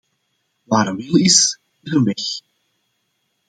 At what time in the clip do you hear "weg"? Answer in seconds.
2.03-2.41